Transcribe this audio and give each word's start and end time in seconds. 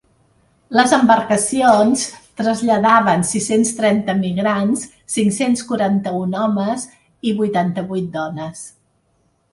Les 0.77 0.93
embarcacions 0.95 2.05
traslladaven 2.41 3.25
sis-cents 3.33 3.73
trenta 3.81 4.15
migrants, 4.23 4.87
cinc-cents 5.17 5.63
quaranta-un 5.73 6.35
homes 6.45 6.87
i 7.33 7.37
vuitanta-vuit 7.43 8.09
dones. 8.21 8.69